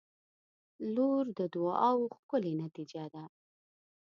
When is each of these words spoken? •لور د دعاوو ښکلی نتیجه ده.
•لور 0.95 1.23
د 1.37 1.39
دعاوو 1.53 2.13
ښکلی 2.17 2.53
نتیجه 2.63 3.03
ده. 3.13 3.23